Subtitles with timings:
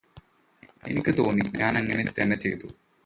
[0.87, 2.69] എനിക്ക് തോന്നി ഞാനങ്ങനെ തന്നെ ചെയ്തു